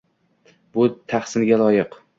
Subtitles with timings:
[0.77, 2.01] Bu tahsinga loyiq.